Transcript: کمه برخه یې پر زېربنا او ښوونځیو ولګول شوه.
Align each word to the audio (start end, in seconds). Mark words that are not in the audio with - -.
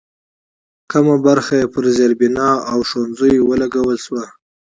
کمه 0.91 1.15
برخه 1.27 1.53
یې 1.59 1.67
پر 1.73 1.85
زېربنا 1.95 2.49
او 2.71 2.79
ښوونځیو 2.89 3.47
ولګول 3.51 3.97
شوه. 4.05 4.23